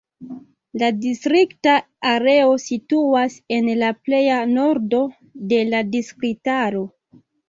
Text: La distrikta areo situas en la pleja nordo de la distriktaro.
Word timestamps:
La 0.81 0.87
distrikta 1.01 1.73
areo 2.11 2.55
situas 2.63 3.35
en 3.57 3.69
la 3.81 3.91
pleja 4.07 4.39
nordo 4.55 5.03
de 5.53 5.61
la 5.69 5.83
distriktaro. 5.97 6.83